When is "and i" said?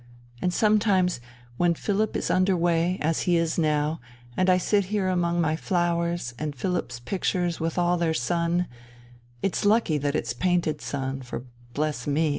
4.35-4.57